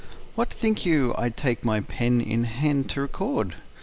[0.33, 3.53] WHAT think you I take my pen in hand to record?